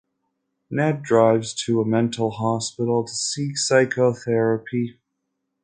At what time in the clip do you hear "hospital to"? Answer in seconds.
2.31-3.13